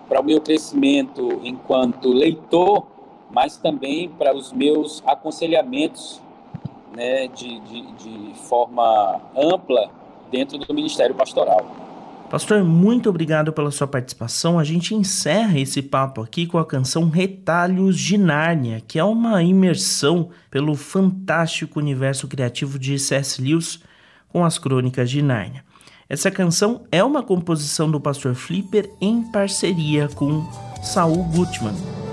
para 0.08 0.20
o 0.20 0.24
meu 0.24 0.40
crescimento 0.40 1.40
enquanto 1.42 2.08
leitor, 2.08 2.86
mas 3.30 3.56
também 3.56 4.08
para 4.08 4.34
os 4.34 4.52
meus 4.52 5.02
aconselhamentos 5.06 6.20
né, 6.96 7.28
de, 7.28 7.60
de, 7.60 7.92
de 7.92 8.34
forma 8.48 9.20
ampla 9.36 9.90
dentro 10.30 10.56
do 10.56 10.74
Ministério 10.74 11.14
Pastoral. 11.14 11.84
Pastor, 12.30 12.64
muito 12.64 13.08
obrigado 13.08 13.52
pela 13.52 13.70
sua 13.70 13.86
participação. 13.86 14.58
A 14.58 14.64
gente 14.64 14.94
encerra 14.94 15.60
esse 15.60 15.80
papo 15.80 16.22
aqui 16.22 16.44
com 16.44 16.58
a 16.58 16.64
canção 16.64 17.08
Retalhos 17.08 17.96
de 18.00 18.18
Nárnia, 18.18 18.80
que 18.80 18.98
é 18.98 19.04
uma 19.04 19.40
imersão 19.42 20.30
pelo 20.50 20.74
fantástico 20.74 21.78
universo 21.78 22.26
criativo 22.26 22.80
de 22.80 22.98
C.S. 22.98 23.40
Lewis 23.40 23.78
com 24.28 24.44
as 24.44 24.58
Crônicas 24.58 25.08
de 25.08 25.22
Nárnia. 25.22 25.64
Essa 26.08 26.30
canção 26.30 26.84
é 26.90 27.04
uma 27.04 27.22
composição 27.22 27.88
do 27.88 28.00
pastor 28.00 28.34
Flipper 28.34 28.90
em 29.00 29.22
parceria 29.30 30.08
com 30.08 30.44
Saul 30.82 31.22
Gutman. 31.24 32.05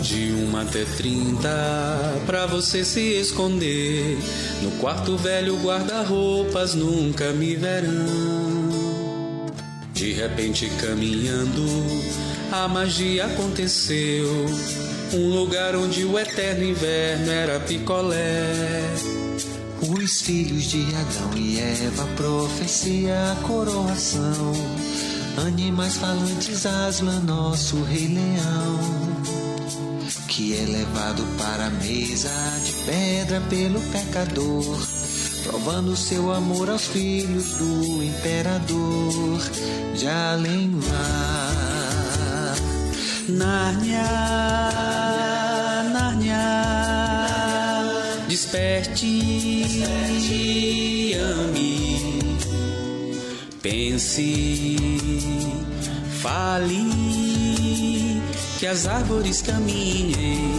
De 0.00 0.32
uma 0.32 0.62
até 0.62 0.84
trinta 0.96 1.48
pra 2.26 2.46
você 2.46 2.84
se 2.84 3.00
esconder. 3.00 4.18
No 4.62 4.70
quarto 4.72 5.16
velho 5.16 5.56
guarda-roupas 5.56 6.74
nunca 6.74 7.32
me 7.32 7.56
verão. 7.56 9.46
De 9.92 10.12
repente 10.12 10.70
caminhando, 10.80 11.64
a 12.52 12.68
magia 12.68 13.26
aconteceu 13.26 14.46
um 15.12 15.28
lugar 15.34 15.74
onde 15.74 16.04
o 16.04 16.18
eterno 16.18 16.64
inverno 16.64 17.30
era 17.30 17.60
picolé. 17.60 18.82
Os 19.80 20.20
filhos 20.20 20.64
de 20.64 20.86
Adão 20.94 21.36
e 21.36 21.58
Eva, 21.60 22.06
profecia, 22.16 23.36
coroação. 23.46 24.52
Animais 25.46 25.96
falantes, 25.96 26.66
Aslan, 26.66 27.20
nosso 27.20 27.80
rei 27.84 28.08
leão. 28.08 28.67
Que 30.38 30.54
é 30.54 30.64
levado 30.66 31.26
para 31.36 31.66
a 31.66 31.70
mesa 31.70 32.30
de 32.64 32.72
pedra 32.84 33.40
pelo 33.50 33.80
pecador. 33.90 34.78
Provando 35.42 35.96
seu 35.96 36.30
amor 36.32 36.70
aos 36.70 36.86
filhos 36.86 37.54
do 37.54 38.04
imperador 38.04 39.40
de 39.96 40.06
além-mar. 40.06 40.86
Nárnia, 43.30 44.04
Nárnia, 45.92 46.36
desperte, 48.28 49.64
desperte, 49.64 51.14
ame, 51.14 52.38
pense, 53.60 54.76
fale, 56.22 57.08
que 58.58 58.66
as 58.66 58.86
árvores 58.86 59.40
caminhem, 59.40 60.52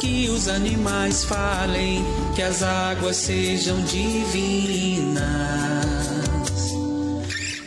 que 0.00 0.28
os 0.30 0.48
animais 0.48 1.22
falem, 1.24 2.04
que 2.34 2.42
as 2.42 2.62
águas 2.62 3.14
sejam 3.16 3.80
divinas. 3.84 5.20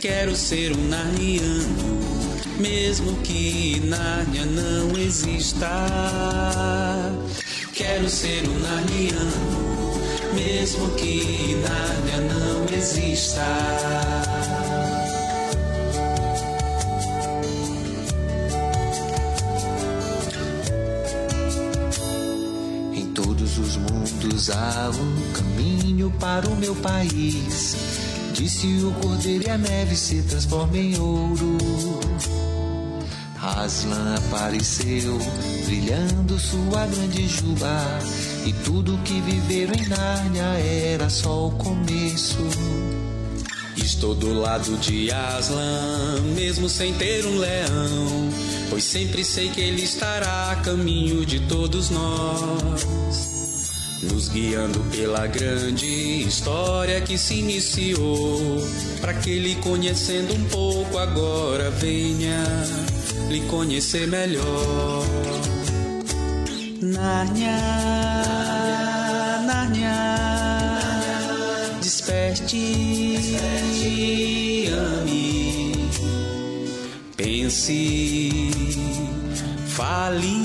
Quero 0.00 0.36
ser 0.36 0.76
um 0.76 0.88
narniano 0.88 1.94
mesmo 2.58 3.16
que 3.22 3.80
Nárnia 3.84 4.44
não 4.46 4.96
exista. 4.98 5.68
Quero 7.72 8.08
ser 8.08 8.48
um 8.48 8.58
narniano, 8.60 9.94
mesmo 10.34 10.88
que 10.90 11.56
Nárnia 11.56 12.34
não 12.34 12.64
exista. 12.76 13.44
Todos 24.04 24.12
os 24.12 24.12
mundos 24.12 24.50
há 24.50 24.90
um 24.90 25.32
caminho 25.32 26.10
para 26.20 26.48
o 26.48 26.56
meu 26.56 26.74
país. 26.76 27.76
Disse 28.32 28.66
o 28.84 28.92
cordeiro 29.00 29.46
e 29.46 29.50
a 29.50 29.56
neve 29.56 29.96
se 29.96 30.22
transforma 30.22 30.76
em 30.76 30.98
ouro. 30.98 31.58
Aslan 33.40 34.14
apareceu, 34.16 35.18
brilhando 35.66 36.38
sua 36.38 36.86
grande 36.86 37.28
juba. 37.28 37.80
E 38.44 38.52
tudo 38.64 38.98
que 39.04 39.20
viveram 39.20 39.74
em 39.74 39.88
Nárnia 39.88 40.42
era 40.42 41.08
só 41.08 41.48
o 41.48 41.50
começo. 41.52 42.38
Estou 43.76 44.14
do 44.14 44.32
lado 44.32 44.76
de 44.78 45.10
Aslan, 45.10 46.20
mesmo 46.34 46.68
sem 46.68 46.94
ter 46.94 47.26
um 47.26 47.38
leão. 47.38 48.30
pois 48.70 48.84
sempre 48.84 49.24
sei 49.24 49.50
que 49.50 49.60
Ele 49.60 49.82
estará 49.82 50.52
a 50.52 50.56
caminho 50.56 51.24
de 51.24 51.40
todos 51.40 51.90
nós, 51.90 53.33
nos 54.04 54.28
guiando 54.28 54.80
pela 54.90 55.26
grande 55.26 55.86
história 56.26 57.00
que 57.00 57.16
se 57.18 57.34
iniciou, 57.34 58.62
para 59.00 59.14
que 59.14 59.30
Ele 59.30 59.54
conhecendo 59.56 60.34
um 60.34 60.44
pouco 60.44 60.98
agora 60.98 61.70
venha 61.70 62.44
lhe 63.30 63.40
conhecer 63.42 64.06
melhor. 64.06 65.04
Nárnia, 66.80 67.56
Nárnia, 69.46 70.78
desperte, 71.80 73.16
desperte 73.16 74.68
ame, 74.74 75.72
pense, 77.16 78.50
fale, 79.66 80.42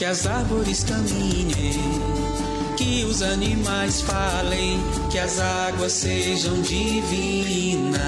que 0.00 0.06
as 0.06 0.26
árvores 0.26 0.82
caminhem, 0.82 1.78
que 2.78 3.04
os 3.04 3.20
animais 3.20 4.00
falem, 4.00 4.80
que 5.10 5.18
as 5.18 5.38
águas 5.38 5.92
sejam 5.92 6.62
divinas. 6.62 8.00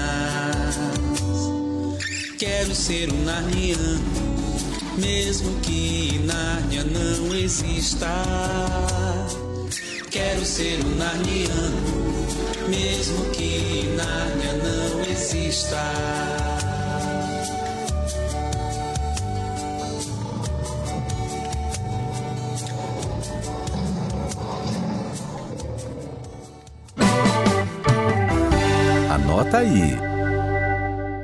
Quero 2.39 2.73
ser 2.73 3.13
um 3.13 3.23
narniano 3.23 4.01
mesmo 4.97 5.59
que 5.59 6.19
Nárnia 6.25 6.83
não 6.83 7.35
exista. 7.35 8.07
Quero 10.09 10.43
ser 10.43 10.83
um 10.83 10.95
narniano, 10.95 12.27
mesmo 12.69 13.25
que 13.29 13.93
Nárnia 13.95 14.53
não 14.63 15.01
exista. 15.11 16.62
Aí. 29.63 30.13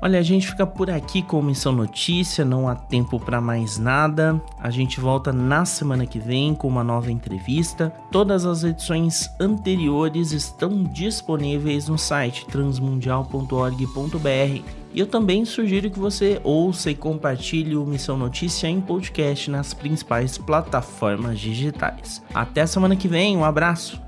Olha, 0.01 0.21
a 0.21 0.23
gente 0.23 0.47
fica 0.47 0.65
por 0.65 0.89
aqui 0.91 1.23
com 1.23 1.43
Missão 1.43 1.73
Notícia, 1.73 2.45
não 2.45 2.69
há 2.69 2.77
tempo 2.77 3.19
para 3.19 3.41
mais 3.41 3.79
nada. 3.79 4.41
A 4.61 4.71
gente 4.71 5.01
volta 5.01 5.33
na 5.33 5.65
semana 5.65 6.07
que 6.07 6.21
vem 6.21 6.55
com 6.55 6.69
uma 6.69 6.85
nova 6.85 7.11
entrevista. 7.11 7.93
Todas 8.13 8.47
as 8.47 8.63
edições 8.63 9.29
anteriores 9.41 10.31
estão 10.31 10.85
disponíveis 10.85 11.89
no 11.89 11.99
site 11.99 12.47
transmundial.org.br. 12.47 14.63
E 14.95 15.01
eu 15.01 15.07
também 15.07 15.45
sugiro 15.45 15.91
que 15.91 15.99
você 15.99 16.41
ouça 16.45 16.91
e 16.91 16.95
compartilhe 16.95 17.77
o 17.77 17.85
Missão 17.85 18.17
Notícia 18.17 18.69
em 18.69 18.81
podcast 18.81 19.51
nas 19.51 19.75
principais 19.75 20.39
plataformas 20.39 21.41
digitais. 21.41 22.23
Até 22.33 22.65
semana 22.67 22.95
que 22.95 23.09
vem, 23.09 23.37
um 23.37 23.45
abraço! 23.45 24.08